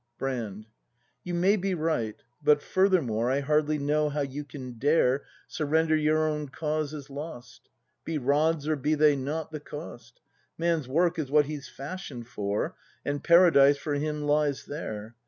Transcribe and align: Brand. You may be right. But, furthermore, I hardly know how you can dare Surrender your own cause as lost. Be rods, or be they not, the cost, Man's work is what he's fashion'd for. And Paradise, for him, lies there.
Brand. 0.17 0.65
You 1.23 1.35
may 1.35 1.57
be 1.57 1.75
right. 1.75 2.15
But, 2.43 2.63
furthermore, 2.63 3.29
I 3.29 3.41
hardly 3.41 3.77
know 3.77 4.09
how 4.09 4.21
you 4.21 4.43
can 4.43 4.79
dare 4.79 5.23
Surrender 5.47 5.95
your 5.95 6.27
own 6.27 6.49
cause 6.49 6.91
as 6.91 7.11
lost. 7.11 7.69
Be 8.03 8.17
rods, 8.17 8.67
or 8.67 8.75
be 8.75 8.95
they 8.95 9.15
not, 9.15 9.51
the 9.51 9.59
cost, 9.59 10.19
Man's 10.57 10.87
work 10.87 11.19
is 11.19 11.29
what 11.29 11.45
he's 11.45 11.69
fashion'd 11.69 12.27
for. 12.27 12.73
And 13.05 13.23
Paradise, 13.23 13.77
for 13.77 13.93
him, 13.93 14.23
lies 14.23 14.65
there. 14.65 15.15